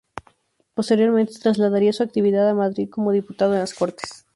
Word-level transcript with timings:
Posteriormente 0.73 1.37
trasladaría 1.39 1.93
su 1.93 2.01
actividad 2.01 2.49
a 2.49 2.55
Madrid 2.55 2.89
como 2.89 3.11
diputado 3.11 3.53
en 3.53 3.59
las 3.59 3.75
Cortes. 3.75 4.25